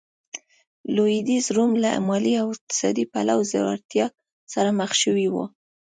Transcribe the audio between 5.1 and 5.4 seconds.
و.